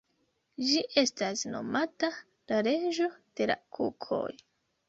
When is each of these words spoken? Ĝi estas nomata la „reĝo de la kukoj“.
Ĝi 0.69 0.79
estas 1.01 1.43
nomata 1.57 2.11
la 2.53 2.63
„reĝo 2.69 3.11
de 3.41 3.49
la 3.53 3.59
kukoj“. 3.79 4.27